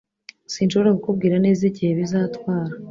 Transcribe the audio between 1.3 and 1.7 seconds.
neza